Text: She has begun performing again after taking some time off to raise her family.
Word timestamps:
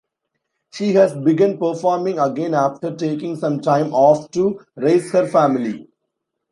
She 0.71 0.93
has 0.93 1.13
begun 1.15 1.59
performing 1.59 2.17
again 2.17 2.55
after 2.55 2.95
taking 2.95 3.35
some 3.35 3.59
time 3.61 3.93
off 3.93 4.31
to 4.31 4.65
raise 4.75 5.11
her 5.11 5.27
family. 5.27 5.89